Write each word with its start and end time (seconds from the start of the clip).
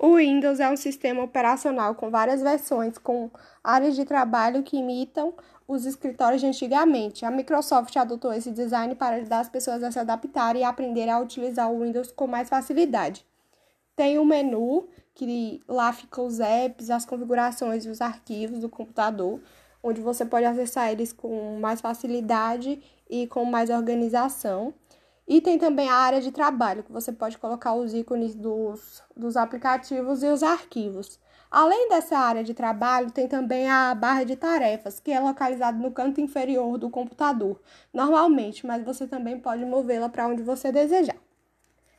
O 0.00 0.14
Windows 0.14 0.60
é 0.60 0.70
um 0.70 0.76
sistema 0.76 1.24
operacional 1.24 1.92
com 1.96 2.08
várias 2.08 2.40
versões, 2.40 2.96
com 2.96 3.28
áreas 3.64 3.96
de 3.96 4.04
trabalho 4.04 4.62
que 4.62 4.76
imitam 4.76 5.34
os 5.66 5.84
escritórios 5.84 6.40
de 6.40 6.46
antigamente. 6.46 7.24
A 7.24 7.30
Microsoft 7.32 7.96
adotou 7.96 8.32
esse 8.32 8.52
design 8.52 8.94
para 8.94 9.16
ajudar 9.16 9.40
as 9.40 9.48
pessoas 9.48 9.82
a 9.82 9.90
se 9.90 9.98
adaptarem 9.98 10.62
e 10.62 10.64
aprender 10.64 11.08
a 11.08 11.18
utilizar 11.18 11.68
o 11.70 11.80
Windows 11.82 12.12
com 12.12 12.28
mais 12.28 12.48
facilidade. 12.48 13.26
Tem 13.96 14.20
um 14.20 14.24
menu 14.24 14.88
que 15.16 15.60
lá 15.66 15.92
ficam 15.92 16.26
os 16.26 16.38
apps, 16.38 16.90
as 16.90 17.04
configurações 17.04 17.84
e 17.84 17.88
os 17.88 18.00
arquivos 18.00 18.60
do 18.60 18.68
computador, 18.68 19.40
onde 19.82 20.00
você 20.00 20.24
pode 20.24 20.44
acessar 20.44 20.92
eles 20.92 21.12
com 21.12 21.58
mais 21.58 21.80
facilidade 21.80 22.80
e 23.10 23.26
com 23.26 23.44
mais 23.44 23.68
organização. 23.68 24.72
E 25.28 25.42
tem 25.42 25.58
também 25.58 25.90
a 25.90 25.94
área 25.94 26.22
de 26.22 26.32
trabalho, 26.32 26.82
que 26.82 26.90
você 26.90 27.12
pode 27.12 27.36
colocar 27.36 27.74
os 27.74 27.92
ícones 27.92 28.34
dos, 28.34 29.02
dos 29.14 29.36
aplicativos 29.36 30.22
e 30.22 30.26
os 30.26 30.42
arquivos. 30.42 31.20
Além 31.50 31.90
dessa 31.90 32.16
área 32.18 32.42
de 32.42 32.54
trabalho, 32.54 33.10
tem 33.10 33.28
também 33.28 33.68
a 33.68 33.94
barra 33.94 34.24
de 34.24 34.36
tarefas, 34.36 34.98
que 34.98 35.12
é 35.12 35.20
localizada 35.20 35.76
no 35.76 35.90
canto 35.90 36.18
inferior 36.18 36.78
do 36.78 36.88
computador, 36.88 37.60
normalmente, 37.92 38.66
mas 38.66 38.82
você 38.82 39.06
também 39.06 39.38
pode 39.38 39.66
movê-la 39.66 40.08
para 40.08 40.26
onde 40.26 40.42
você 40.42 40.72
desejar. 40.72 41.16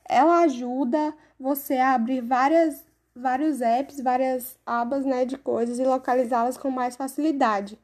Ela 0.05 0.39
ajuda 0.39 1.13
você 1.39 1.77
a 1.77 1.93
abrir 1.93 2.21
várias, 2.21 2.83
vários 3.15 3.61
apps, 3.61 4.01
várias 4.01 4.57
abas 4.65 5.05
né, 5.05 5.23
de 5.23 5.37
coisas 5.37 5.77
e 5.77 5.83
localizá-las 5.83 6.57
com 6.57 6.71
mais 6.71 6.95
facilidade. 6.95 7.79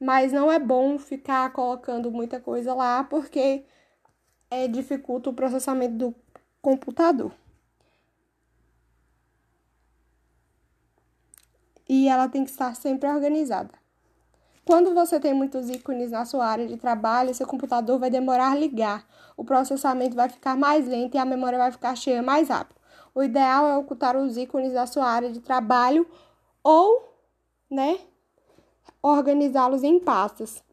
Mas 0.00 0.32
não 0.32 0.52
é 0.52 0.58
bom 0.60 0.98
ficar 1.00 1.52
colocando 1.52 2.12
muita 2.12 2.38
coisa 2.38 2.74
lá, 2.74 3.02
porque 3.02 3.64
é, 4.50 4.68
dificulta 4.68 5.30
o 5.30 5.34
processamento 5.34 5.94
do 5.94 6.14
computador. 6.60 7.32
E 11.88 12.08
ela 12.08 12.28
tem 12.28 12.44
que 12.44 12.50
estar 12.50 12.74
sempre 12.74 13.08
organizada. 13.08 13.70
Quando 14.64 14.94
você 14.94 15.20
tem 15.20 15.34
muitos 15.34 15.68
ícones 15.68 16.10
na 16.10 16.24
sua 16.24 16.46
área 16.46 16.66
de 16.66 16.78
trabalho, 16.78 17.34
seu 17.34 17.46
computador 17.46 17.98
vai 17.98 18.08
demorar 18.08 18.52
a 18.52 18.54
ligar, 18.54 19.06
o 19.36 19.44
processamento 19.44 20.16
vai 20.16 20.28
ficar 20.30 20.56
mais 20.56 20.88
lento 20.88 21.14
e 21.14 21.18
a 21.18 21.24
memória 21.24 21.58
vai 21.58 21.70
ficar 21.70 21.94
cheia 21.94 22.22
mais 22.22 22.48
rápido. 22.48 22.80
O 23.14 23.22
ideal 23.22 23.68
é 23.68 23.76
ocultar 23.76 24.16
os 24.16 24.38
ícones 24.38 24.72
da 24.72 24.86
sua 24.86 25.06
área 25.06 25.30
de 25.30 25.40
trabalho 25.40 26.06
ou, 26.62 27.14
né, 27.70 27.98
organizá-los 29.02 29.82
em 29.82 30.00
pastas. 30.00 30.64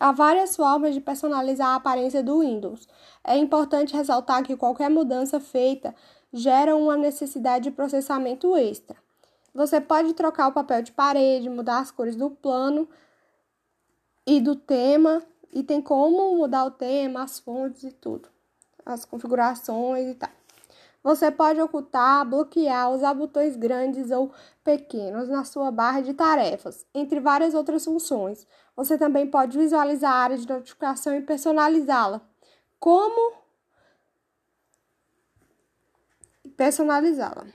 Há 0.00 0.12
várias 0.12 0.54
formas 0.54 0.94
de 0.94 1.00
personalizar 1.00 1.70
a 1.70 1.74
aparência 1.74 2.22
do 2.22 2.40
Windows. 2.40 2.86
É 3.24 3.36
importante 3.36 3.96
ressaltar 3.96 4.44
que 4.44 4.56
qualquer 4.56 4.88
mudança 4.88 5.40
feita 5.40 5.94
gera 6.32 6.76
uma 6.76 6.96
necessidade 6.96 7.64
de 7.64 7.70
processamento 7.72 8.56
extra. 8.56 8.96
Você 9.52 9.80
pode 9.80 10.14
trocar 10.14 10.48
o 10.48 10.52
papel 10.52 10.82
de 10.82 10.92
parede, 10.92 11.48
mudar 11.48 11.80
as 11.80 11.90
cores 11.90 12.14
do 12.14 12.30
plano 12.30 12.88
e 14.24 14.40
do 14.40 14.54
tema, 14.54 15.22
e 15.52 15.62
tem 15.62 15.80
como 15.80 16.36
mudar 16.36 16.64
o 16.64 16.70
tema, 16.70 17.22
as 17.22 17.40
fontes 17.40 17.82
e 17.82 17.90
tudo, 17.90 18.28
as 18.84 19.04
configurações 19.04 20.06
e 20.10 20.14
tal. 20.14 20.37
Você 21.08 21.30
pode 21.30 21.58
ocultar, 21.58 22.22
bloquear, 22.28 22.90
usar 22.90 23.14
botões 23.14 23.56
grandes 23.56 24.10
ou 24.10 24.30
pequenos 24.62 25.26
na 25.26 25.42
sua 25.42 25.70
barra 25.70 26.02
de 26.02 26.12
tarefas, 26.12 26.84
entre 26.94 27.18
várias 27.18 27.54
outras 27.54 27.82
funções. 27.82 28.46
Você 28.76 28.98
também 28.98 29.26
pode 29.26 29.56
visualizar 29.56 30.12
a 30.12 30.18
área 30.18 30.36
de 30.36 30.46
notificação 30.46 31.16
e 31.16 31.22
personalizá-la. 31.22 32.20
Como 32.78 33.32
personalizá-la? 36.58 37.46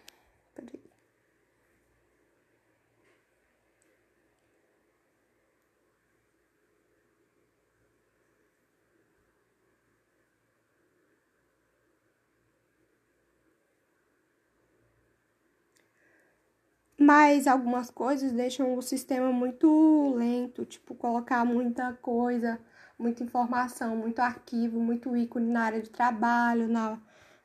Mas 17.15 17.45
algumas 17.45 17.91
coisas 17.91 18.31
deixam 18.31 18.75
o 18.75 18.81
sistema 18.81 19.31
muito 19.31 20.15
lento, 20.15 20.65
tipo 20.65 20.95
colocar 20.95 21.45
muita 21.45 21.93
coisa, 22.01 22.59
muita 22.97 23.23
informação, 23.23 23.95
muito 23.95 24.17
arquivo, 24.17 24.79
muito 24.79 25.15
ícone 25.15 25.51
na 25.51 25.61
área 25.61 25.79
de 25.79 25.91
trabalho, 25.91 26.67
na, 26.67 26.97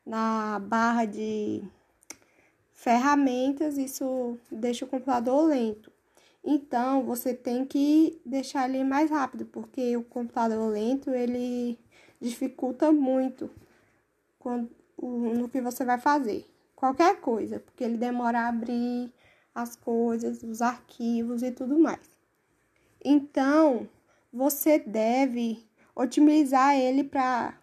na 0.07 0.59
barra 0.59 1.05
de 1.05 1.63
ferramentas, 2.73 3.77
isso 3.77 4.39
deixa 4.51 4.87
o 4.87 4.89
computador 4.89 5.47
lento. 5.47 5.93
Então, 6.43 7.05
você 7.05 7.35
tem 7.35 7.67
que 7.67 8.19
deixar 8.25 8.71
ele 8.71 8.83
mais 8.83 9.11
rápido, 9.11 9.45
porque 9.45 9.95
o 9.99 10.03
computador 10.03 10.67
lento, 10.73 11.11
ele 11.11 11.79
dificulta 12.19 12.91
muito 12.91 13.51
quando, 14.39 14.71
no 14.99 15.47
que 15.47 15.61
você 15.61 15.85
vai 15.85 15.99
fazer. 15.99 16.47
Qualquer 16.75 17.21
coisa, 17.21 17.61
porque 17.61 17.85
ele 17.85 17.99
demora 17.99 18.41
a 18.41 18.49
abrir, 18.49 19.13
as 19.61 19.75
coisas, 19.75 20.43
os 20.43 20.63
arquivos 20.63 21.43
e 21.43 21.51
tudo 21.51 21.79
mais. 21.79 22.09
Então, 23.05 23.89
você 24.33 24.79
deve 24.79 25.65
otimizar 25.95 26.77
ele 26.77 27.03
para 27.03 27.55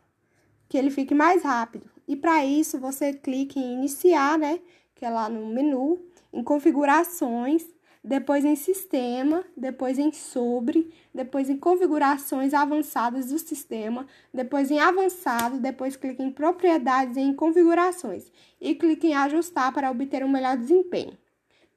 que 0.67 0.77
ele 0.77 0.89
fique 0.89 1.15
mais 1.15 1.43
rápido. 1.43 1.89
E 2.07 2.15
para 2.15 2.45
isso, 2.45 2.79
você 2.79 3.13
clica 3.13 3.57
em 3.57 3.75
iniciar, 3.75 4.37
né, 4.37 4.59
que 4.93 5.05
é 5.05 5.09
lá 5.09 5.29
no 5.29 5.47
menu, 5.47 5.99
em 6.33 6.43
configurações, 6.43 7.65
depois 8.03 8.45
em 8.45 8.55
sistema, 8.55 9.43
depois 9.55 9.97
em 9.97 10.11
sobre, 10.11 10.93
depois 11.13 11.49
em 11.49 11.57
configurações 11.57 12.53
avançadas 12.53 13.27
do 13.29 13.39
sistema, 13.39 14.05
depois 14.33 14.69
em 14.69 14.79
avançado, 14.79 15.59
depois 15.59 15.95
clique 15.95 16.21
em 16.21 16.29
propriedades 16.29 17.17
e 17.17 17.21
em 17.21 17.33
configurações 17.33 18.31
e 18.61 18.75
clique 18.75 19.07
em 19.07 19.15
ajustar 19.15 19.73
para 19.73 19.89
obter 19.89 20.23
um 20.23 20.29
melhor 20.29 20.55
desempenho 20.57 21.17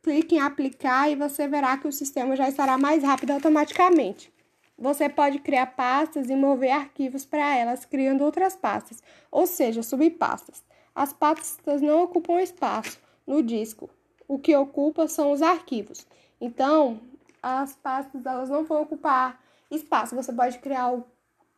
clique 0.09 0.37
em 0.37 0.41
aplicar 0.41 1.11
e 1.11 1.15
você 1.15 1.47
verá 1.47 1.77
que 1.77 1.87
o 1.87 1.93
sistema 1.93 2.35
já 2.35 2.49
estará 2.49 2.79
mais 2.79 3.03
rápido 3.03 3.33
automaticamente. 3.33 4.33
Você 4.79 5.07
pode 5.07 5.39
criar 5.41 5.67
pastas 5.67 6.31
e 6.31 6.35
mover 6.35 6.71
arquivos 6.71 7.27
para 7.27 7.55
elas, 7.55 7.85
criando 7.85 8.25
outras 8.25 8.57
pastas, 8.57 9.03
ou 9.31 9.47
seja, 9.47 9.83
subpastas. 9.83 10.65
As 10.95 11.13
pastas 11.13 11.83
não 11.83 12.05
ocupam 12.05 12.41
espaço 12.41 12.99
no 13.27 13.43
disco. 13.43 13.91
O 14.27 14.39
que 14.39 14.57
ocupa 14.57 15.07
são 15.09 15.31
os 15.31 15.43
arquivos. 15.43 16.07
Então, 16.41 16.99
as 17.43 17.77
pastas 17.77 18.25
elas 18.25 18.49
não 18.49 18.65
vão 18.65 18.83
ocupar 18.83 19.39
espaço. 19.71 20.17
Você 20.17 20.33
pode 20.33 20.59
criar 20.59 20.91
o 20.91 21.05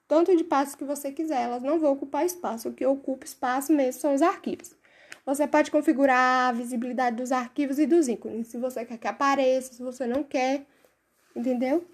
tanto 0.08 0.36
de 0.36 0.42
pastas 0.42 0.74
que 0.74 0.84
você 0.84 1.12
quiser, 1.12 1.42
elas 1.42 1.62
não 1.62 1.78
vão 1.78 1.92
ocupar 1.92 2.26
espaço. 2.26 2.68
O 2.68 2.72
que 2.72 2.84
ocupa 2.84 3.24
espaço 3.24 3.72
mesmo 3.72 4.00
são 4.00 4.12
os 4.12 4.22
arquivos. 4.22 4.74
Você 5.24 5.46
pode 5.46 5.70
configurar 5.70 6.48
a 6.48 6.52
visibilidade 6.52 7.16
dos 7.16 7.30
arquivos 7.30 7.78
e 7.78 7.86
dos 7.86 8.08
ícones, 8.08 8.48
se 8.48 8.58
você 8.58 8.84
quer 8.84 8.98
que 8.98 9.06
apareça, 9.06 9.74
se 9.74 9.82
você 9.82 10.06
não 10.06 10.24
quer, 10.24 10.66
entendeu? 11.36 11.86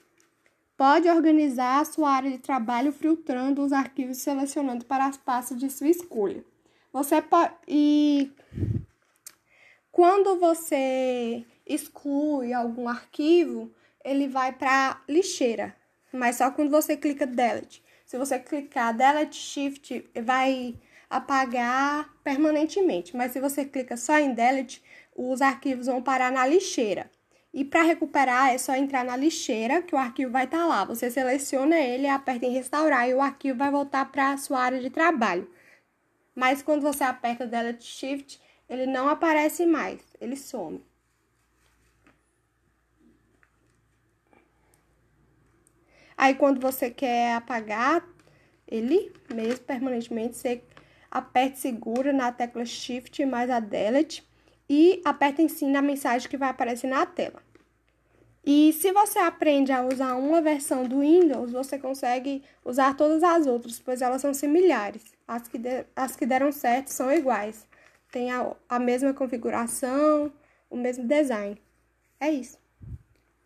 Pode 0.76 1.08
organizar 1.08 1.80
a 1.80 1.84
sua 1.84 2.10
área 2.10 2.30
de 2.30 2.38
trabalho 2.38 2.92
filtrando 2.92 3.62
os 3.62 3.72
arquivos 3.72 4.18
selecionando 4.18 4.84
para 4.84 5.06
as 5.06 5.16
pastas 5.16 5.58
de 5.58 5.70
sua 5.70 5.88
escolha. 5.88 6.44
Você 6.92 7.20
pode 7.20 7.54
e 7.66 8.30
quando 9.90 10.38
você 10.38 11.44
exclui 11.66 12.52
algum 12.52 12.86
arquivo, 12.86 13.72
ele 14.04 14.28
vai 14.28 14.52
para 14.52 15.02
lixeira, 15.08 15.74
mas 16.12 16.36
só 16.36 16.50
quando 16.50 16.70
você 16.70 16.96
clica 16.96 17.26
delete. 17.26 17.82
Se 18.04 18.18
você 18.18 18.38
clicar 18.38 18.94
delete 18.94 19.36
shift, 19.36 20.08
vai 20.22 20.78
apagar 21.08 22.12
permanentemente. 22.22 23.16
Mas 23.16 23.32
se 23.32 23.40
você 23.40 23.64
clica 23.64 23.96
só 23.96 24.18
em 24.18 24.34
delete, 24.34 24.82
os 25.14 25.40
arquivos 25.40 25.86
vão 25.86 26.02
parar 26.02 26.30
na 26.30 26.46
lixeira. 26.46 27.10
E 27.52 27.64
para 27.64 27.82
recuperar 27.82 28.50
é 28.50 28.58
só 28.58 28.74
entrar 28.74 29.04
na 29.04 29.16
lixeira, 29.16 29.80
que 29.80 29.94
o 29.94 29.98
arquivo 29.98 30.30
vai 30.30 30.44
estar 30.44 30.58
tá 30.58 30.66
lá. 30.66 30.84
Você 30.84 31.10
seleciona 31.10 31.78
ele, 31.78 32.06
aperta 32.06 32.44
em 32.44 32.52
restaurar 32.52 33.08
e 33.08 33.14
o 33.14 33.20
arquivo 33.20 33.58
vai 33.58 33.70
voltar 33.70 34.04
para 34.12 34.32
a 34.32 34.36
sua 34.36 34.60
área 34.60 34.80
de 34.80 34.90
trabalho. 34.90 35.50
Mas 36.34 36.60
quando 36.60 36.82
você 36.82 37.02
aperta 37.02 37.46
Delete 37.46 37.84
Shift, 37.84 38.40
ele 38.68 38.86
não 38.86 39.08
aparece 39.08 39.64
mais, 39.64 40.00
ele 40.20 40.36
some. 40.36 40.84
Aí 46.16 46.34
quando 46.34 46.60
você 46.60 46.90
quer 46.90 47.34
apagar 47.34 48.06
ele 48.66 49.12
mesmo 49.32 49.64
permanentemente, 49.64 50.36
você 50.36 50.62
aperte 51.16 51.58
segura 51.58 52.12
na 52.12 52.30
tecla 52.30 52.64
Shift 52.66 53.24
mais 53.24 53.48
a 53.48 53.58
Delete 53.58 54.22
e 54.68 55.00
aperte 55.02 55.40
em 55.40 55.48
sim 55.48 55.70
na 55.70 55.80
mensagem 55.80 56.28
que 56.28 56.36
vai 56.36 56.50
aparecer 56.50 56.86
na 56.86 57.06
tela. 57.06 57.42
E 58.44 58.72
se 58.74 58.92
você 58.92 59.18
aprende 59.18 59.72
a 59.72 59.82
usar 59.82 60.14
uma 60.14 60.42
versão 60.42 60.84
do 60.84 61.00
Windows, 61.00 61.50
você 61.50 61.78
consegue 61.78 62.44
usar 62.64 62.94
todas 62.94 63.22
as 63.22 63.46
outras, 63.46 63.78
pois 63.80 64.02
elas 64.02 64.20
são 64.20 64.34
similares. 64.34 65.02
As 65.26 65.48
que, 65.48 65.58
de, 65.58 65.84
as 65.96 66.14
que 66.14 66.26
deram 66.26 66.52
certo 66.52 66.88
são 66.88 67.10
iguais. 67.10 67.66
tem 68.12 68.30
a, 68.30 68.54
a 68.68 68.78
mesma 68.78 69.12
configuração, 69.14 70.30
o 70.70 70.76
mesmo 70.76 71.04
design. 71.04 71.60
É 72.20 72.30
isso. 72.30 72.58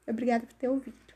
Obrigada 0.07 0.45
por 0.45 0.55
ter 0.55 0.69
ouvido. 0.69 1.10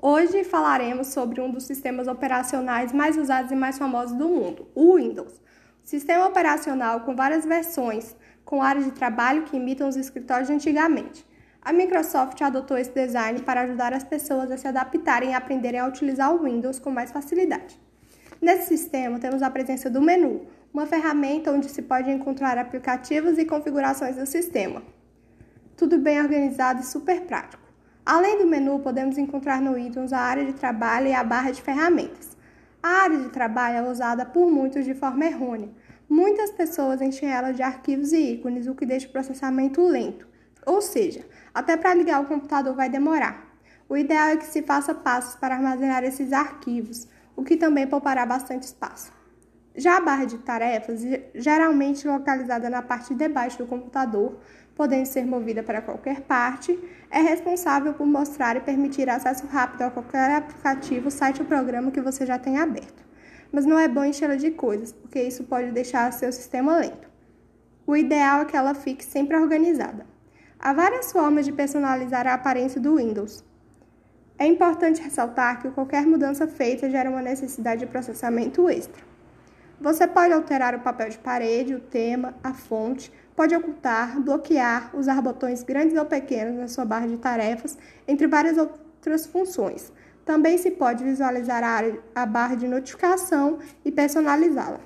Hoje 0.00 0.44
falaremos 0.44 1.08
sobre 1.08 1.40
um 1.40 1.50
dos 1.50 1.64
sistemas 1.64 2.06
operacionais 2.06 2.92
mais 2.92 3.16
usados 3.16 3.50
e 3.50 3.56
mais 3.56 3.78
famosos 3.78 4.16
do 4.16 4.28
mundo, 4.28 4.68
o 4.72 4.94
Windows. 4.94 5.40
Sistema 5.82 6.24
operacional 6.24 7.00
com 7.00 7.16
várias 7.16 7.44
versões, 7.44 8.14
com 8.44 8.62
áreas 8.62 8.84
de 8.84 8.92
trabalho 8.92 9.42
que 9.42 9.56
imitam 9.56 9.88
os 9.88 9.96
escritórios 9.96 10.46
de 10.46 10.54
antigamente. 10.54 11.26
A 11.60 11.72
Microsoft 11.72 12.40
adotou 12.40 12.78
esse 12.78 12.92
design 12.92 13.40
para 13.42 13.62
ajudar 13.62 13.92
as 13.92 14.04
pessoas 14.04 14.52
a 14.52 14.56
se 14.56 14.68
adaptarem 14.68 15.30
e 15.30 15.34
aprenderem 15.34 15.80
a 15.80 15.88
utilizar 15.88 16.32
o 16.32 16.44
Windows 16.44 16.78
com 16.78 16.92
mais 16.92 17.10
facilidade. 17.10 17.76
Nesse 18.40 18.68
sistema, 18.68 19.18
temos 19.18 19.42
a 19.42 19.50
presença 19.50 19.90
do 19.90 20.00
menu, 20.00 20.46
uma 20.72 20.86
ferramenta 20.86 21.50
onde 21.50 21.68
se 21.68 21.82
pode 21.82 22.08
encontrar 22.08 22.56
aplicativos 22.56 23.36
e 23.36 23.44
configurações 23.44 24.14
do 24.14 24.26
sistema. 24.26 24.80
Tudo 25.76 25.98
bem 25.98 26.20
organizado 26.20 26.82
e 26.82 26.84
super 26.84 27.22
prático. 27.22 27.67
Além 28.08 28.38
do 28.38 28.46
menu, 28.46 28.78
podemos 28.78 29.18
encontrar 29.18 29.60
no 29.60 29.74
Windows 29.74 30.14
a 30.14 30.20
área 30.20 30.42
de 30.42 30.54
trabalho 30.54 31.08
e 31.08 31.12
a 31.12 31.22
barra 31.22 31.50
de 31.50 31.60
ferramentas. 31.60 32.34
A 32.82 33.02
área 33.02 33.18
de 33.18 33.28
trabalho 33.28 33.76
é 33.76 33.82
usada 33.82 34.24
por 34.24 34.50
muitos 34.50 34.86
de 34.86 34.94
forma 34.94 35.26
errônea. 35.26 35.68
Muitas 36.08 36.50
pessoas 36.50 37.02
enchem 37.02 37.28
ela 37.28 37.52
de 37.52 37.62
arquivos 37.62 38.14
e 38.14 38.32
ícones, 38.32 38.66
o 38.66 38.74
que 38.74 38.86
deixa 38.86 39.06
o 39.06 39.12
processamento 39.12 39.86
lento. 39.86 40.26
Ou 40.64 40.80
seja, 40.80 41.22
até 41.52 41.76
para 41.76 41.92
ligar 41.92 42.22
o 42.22 42.24
computador 42.24 42.74
vai 42.74 42.88
demorar. 42.88 43.46
O 43.86 43.94
ideal 43.94 44.28
é 44.28 44.36
que 44.38 44.46
se 44.46 44.62
faça 44.62 44.94
passos 44.94 45.36
para 45.36 45.56
armazenar 45.56 46.02
esses 46.02 46.32
arquivos, 46.32 47.06
o 47.36 47.44
que 47.44 47.58
também 47.58 47.86
poupará 47.86 48.24
bastante 48.24 48.62
espaço. 48.62 49.12
Já 49.76 49.96
a 49.96 50.00
barra 50.00 50.24
de 50.24 50.38
tarefas, 50.38 51.02
geralmente 51.34 52.06
localizada 52.06 52.68
na 52.68 52.82
parte 52.82 53.14
de 53.14 53.28
baixo 53.28 53.58
do 53.58 53.66
computador, 53.66 54.38
podendo 54.74 55.06
ser 55.06 55.26
movida 55.26 55.62
para 55.62 55.82
qualquer 55.82 56.22
parte, 56.22 56.78
é 57.10 57.20
responsável 57.20 57.94
por 57.94 58.06
mostrar 58.06 58.56
e 58.56 58.60
permitir 58.60 59.08
acesso 59.08 59.46
rápido 59.46 59.82
a 59.82 59.90
qualquer 59.90 60.30
aplicativo, 60.36 61.10
site 61.10 61.42
ou 61.42 61.46
programa 61.46 61.90
que 61.90 62.00
você 62.00 62.24
já 62.24 62.38
tenha 62.38 62.62
aberto. 62.62 63.04
Mas 63.50 63.66
não 63.66 63.78
é 63.78 63.88
bom 63.88 64.04
enchê-la 64.04 64.36
de 64.36 64.50
coisas, 64.50 64.92
porque 64.92 65.22
isso 65.22 65.44
pode 65.44 65.70
deixar 65.72 66.12
seu 66.12 66.30
sistema 66.32 66.76
lento. 66.76 67.08
O 67.86 67.96
ideal 67.96 68.42
é 68.42 68.44
que 68.44 68.56
ela 68.56 68.74
fique 68.74 69.04
sempre 69.04 69.36
organizada. 69.36 70.06
Há 70.60 70.72
várias 70.72 71.10
formas 71.10 71.46
de 71.46 71.52
personalizar 71.52 72.26
a 72.26 72.34
aparência 72.34 72.80
do 72.80 72.96
Windows. 72.96 73.44
É 74.38 74.46
importante 74.46 75.00
ressaltar 75.00 75.60
que 75.60 75.70
qualquer 75.70 76.06
mudança 76.06 76.46
feita 76.46 76.90
gera 76.90 77.10
uma 77.10 77.22
necessidade 77.22 77.80
de 77.80 77.86
processamento 77.86 78.68
extra. 78.68 79.02
Você 79.80 80.08
pode 80.08 80.32
alterar 80.32 80.74
o 80.74 80.80
papel 80.80 81.08
de 81.08 81.18
parede, 81.18 81.74
o 81.74 81.80
tema, 81.80 82.34
a 82.42 82.52
fonte, 82.52 83.12
pode 83.36 83.54
ocultar, 83.54 84.20
bloquear, 84.20 84.90
usar 84.92 85.22
botões 85.22 85.62
grandes 85.62 85.96
ou 85.96 86.04
pequenos 86.04 86.56
na 86.56 86.66
sua 86.66 86.84
barra 86.84 87.06
de 87.06 87.16
tarefas, 87.16 87.78
entre 88.06 88.26
várias 88.26 88.58
outras 88.58 89.26
funções. 89.26 89.92
Também 90.24 90.58
se 90.58 90.72
pode 90.72 91.04
visualizar 91.04 91.62
a, 91.62 91.68
área, 91.68 92.00
a 92.12 92.26
barra 92.26 92.56
de 92.56 92.66
notificação 92.66 93.60
e 93.84 93.92
personalizá-la. 93.92 94.80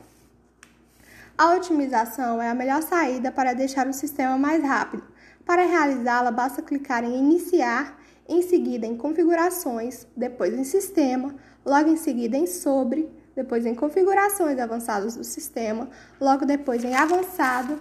A 1.38 1.55
otimização 1.55 2.43
é 2.43 2.50
a 2.50 2.55
melhor 2.55 2.83
saída 2.83 3.33
para 3.33 3.55
deixar 3.55 3.87
o 3.87 3.95
sistema 3.95 4.37
mais 4.37 4.62
rápido. 4.62 5.03
Para 5.47 5.65
realizá-la, 5.65 6.31
basta 6.31 6.61
clicar 6.61 7.03
em 7.03 7.19
Iniciar, 7.19 7.99
em 8.29 8.43
seguida 8.43 8.87
em 8.87 8.97
Configurações, 8.97 10.06
depois 10.15 10.53
em 10.53 10.65
Sistema, 10.65 11.35
logo 11.65 11.88
em 11.88 11.97
seguida 11.97 12.37
em 12.37 12.47
Sobre, 12.47 13.11
depois 13.34 13.67
em 13.67 13.75
Configurações 13.75 14.58
avançadas 14.58 15.17
do 15.17 15.25
sistema, 15.25 15.88
logo 16.20 16.44
depois 16.44 16.84
em 16.84 16.94
Avançado 16.94 17.81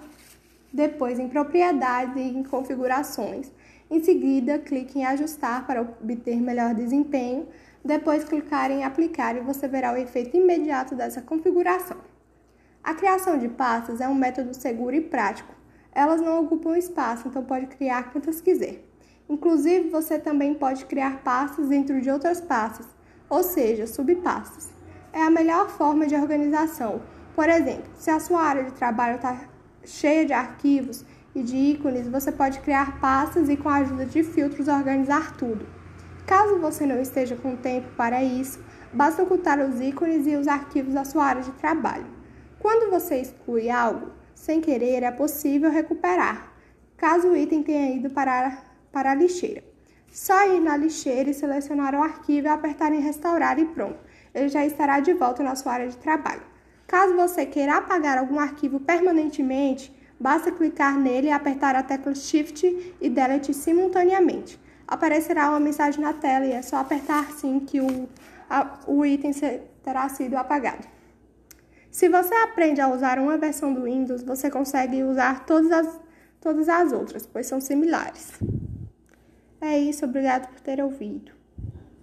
depois 0.73 1.19
em 1.19 1.27
Propriedades 1.27 2.15
e 2.15 2.21
em 2.21 2.43
Configurações. 2.43 3.51
Em 3.89 4.01
seguida, 4.01 4.57
clique 4.57 4.99
em 4.99 5.05
Ajustar 5.05 5.67
para 5.67 5.81
obter 5.81 6.39
melhor 6.39 6.73
desempenho. 6.73 7.47
Depois, 7.83 8.23
clicar 8.23 8.71
em 8.71 8.83
Aplicar 8.83 9.35
e 9.35 9.41
você 9.41 9.67
verá 9.67 9.91
o 9.91 9.97
efeito 9.97 10.37
imediato 10.37 10.95
dessa 10.95 11.21
configuração. 11.21 11.97
A 12.83 12.93
criação 12.93 13.37
de 13.37 13.49
pastas 13.49 13.99
é 13.99 14.07
um 14.07 14.15
método 14.15 14.53
seguro 14.53 14.95
e 14.95 15.01
prático. 15.01 15.53
Elas 15.93 16.21
não 16.21 16.43
ocupam 16.43 16.77
espaço, 16.77 17.27
então 17.27 17.43
pode 17.43 17.67
criar 17.67 18.11
quantas 18.11 18.39
quiser. 18.39 18.81
Inclusive, 19.29 19.89
você 19.89 20.17
também 20.17 20.53
pode 20.53 20.85
criar 20.85 21.21
pastas 21.21 21.67
dentro 21.67 21.99
de 21.99 22.09
outras 22.09 22.39
pastas, 22.39 22.87
ou 23.29 23.43
seja, 23.43 23.85
subpastas. 23.85 24.69
É 25.13 25.21
a 25.21 25.29
melhor 25.29 25.69
forma 25.69 26.07
de 26.07 26.15
organização. 26.15 27.01
Por 27.35 27.49
exemplo, 27.49 27.89
se 27.95 28.09
a 28.09 28.19
sua 28.19 28.41
área 28.41 28.63
de 28.63 28.71
trabalho 28.71 29.15
está 29.15 29.41
cheia 29.83 30.25
de 30.25 30.31
arquivos 30.31 31.03
e 31.35 31.43
de 31.43 31.55
ícones, 31.55 32.07
você 32.07 32.31
pode 32.31 32.59
criar 32.59 32.99
pastas 32.99 33.49
e, 33.49 33.57
com 33.57 33.67
a 33.67 33.77
ajuda 33.77 34.05
de 34.05 34.23
filtros, 34.23 34.69
organizar 34.69 35.35
tudo. 35.35 35.67
Caso 36.25 36.59
você 36.59 36.85
não 36.85 37.01
esteja 37.01 37.35
com 37.35 37.57
tempo 37.57 37.89
para 37.97 38.23
isso, 38.23 38.63
basta 38.93 39.23
ocultar 39.23 39.59
os 39.59 39.81
ícones 39.81 40.25
e 40.27 40.35
os 40.37 40.47
arquivos 40.47 40.93
da 40.93 41.03
sua 41.03 41.25
área 41.25 41.41
de 41.41 41.51
trabalho. 41.51 42.05
Quando 42.57 42.89
você 42.89 43.17
exclui 43.17 43.69
algo, 43.69 44.11
sem 44.33 44.61
querer, 44.61 45.03
é 45.03 45.11
possível 45.11 45.69
recuperar, 45.69 46.53
caso 46.95 47.27
o 47.27 47.35
item 47.35 47.63
tenha 47.63 47.95
ido 47.95 48.09
para, 48.11 48.63
para 48.93 49.11
a 49.11 49.15
lixeira. 49.15 49.63
Só 50.09 50.45
ir 50.53 50.59
na 50.59 50.77
lixeira 50.77 51.29
e 51.29 51.33
selecionar 51.33 51.95
o 51.95 52.03
arquivo 52.03 52.47
e 52.47 52.49
apertar 52.49 52.93
em 52.93 53.01
restaurar 53.01 53.57
e 53.59 53.65
pronto. 53.65 53.99
Ele 54.33 54.49
já 54.49 54.65
estará 54.65 54.99
de 54.99 55.13
volta 55.13 55.43
na 55.43 55.55
sua 55.55 55.73
área 55.73 55.87
de 55.87 55.97
trabalho. 55.97 56.41
Caso 56.87 57.15
você 57.15 57.45
queira 57.45 57.77
apagar 57.77 58.17
algum 58.17 58.39
arquivo 58.39 58.79
permanentemente, 58.79 59.95
basta 60.19 60.51
clicar 60.51 60.97
nele 60.97 61.27
e 61.27 61.31
apertar 61.31 61.75
a 61.75 61.83
tecla 61.83 62.13
Shift 62.13 62.95
e 62.99 63.09
Delete 63.09 63.53
simultaneamente. 63.53 64.59
Aparecerá 64.87 65.49
uma 65.49 65.59
mensagem 65.59 66.01
na 66.01 66.13
tela 66.13 66.45
e 66.45 66.51
é 66.51 66.61
só 66.61 66.77
apertar 66.77 67.31
sim 67.31 67.61
que 67.61 67.79
o, 67.79 68.09
a, 68.49 68.79
o 68.87 69.05
item 69.05 69.31
terá 69.81 70.09
sido 70.09 70.35
apagado. 70.35 70.85
Se 71.89 72.07
você 72.07 72.33
aprende 72.35 72.79
a 72.79 72.87
usar 72.87 73.19
uma 73.19 73.37
versão 73.37 73.73
do 73.73 73.83
Windows, 73.83 74.23
você 74.23 74.49
consegue 74.49 75.03
usar 75.03 75.45
todas 75.45 75.71
as, 75.71 75.99
todas 76.39 76.69
as 76.69 76.91
outras, 76.91 77.25
pois 77.25 77.47
são 77.47 77.59
similares. 77.59 78.33
É 79.59 79.77
isso, 79.77 80.05
obrigado 80.05 80.47
por 80.47 80.59
ter 80.59 80.81
ouvido. 80.81 81.40